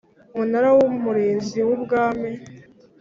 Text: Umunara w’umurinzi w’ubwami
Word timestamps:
Umunara 0.33 0.69
w’umurinzi 0.77 1.59
w’ubwami 1.67 2.29